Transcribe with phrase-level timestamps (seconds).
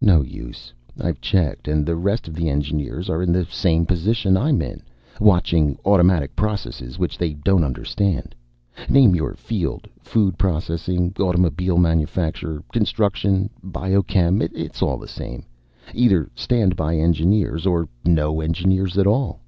[0.00, 0.72] "No use.
[0.98, 4.82] I've checked, and the rest of the engineers are in the same position I'm in,
[5.20, 8.34] watching automatic processes which they don't understand.
[8.88, 15.44] Name your field: food processing, automobile manufacture, construction, biochem., it's all the same.
[15.92, 19.42] Either stand by engineers or no engineers at all."